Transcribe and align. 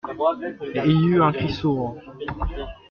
Et 0.73 0.81
il 0.83 1.01
y 1.03 1.07
eut 1.09 1.21
un 1.21 1.31
cri 1.31 1.51
sourd. 1.53 1.95